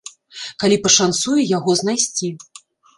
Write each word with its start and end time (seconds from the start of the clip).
Калі 0.63 0.79
пашанцуе 0.87 1.47
яго 1.57 1.79
знайсці. 1.85 2.35